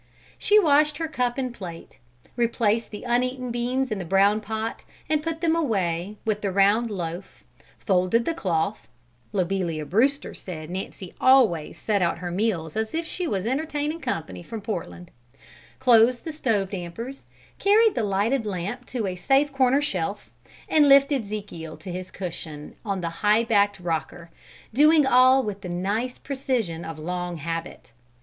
[0.39, 1.99] She washed her cup and plate;
[2.35, 6.89] replaced the uneaten beans in the brown pot, and put them away with the round
[6.89, 7.43] loaf,
[7.77, 8.87] folded the cloth
[9.31, 14.41] (Lobelia Brewster said Nancy always "set out her meals as if she was entertainin' company
[14.41, 15.11] from Portland"),
[15.77, 17.25] closed the stove dampers,
[17.59, 20.31] carried the lighted lamp to a safe corner shelf,
[20.67, 24.31] and lifted 'Zekiel to his cushion on the high backed rocker,
[24.73, 27.91] doing all with the nice precision of long habit.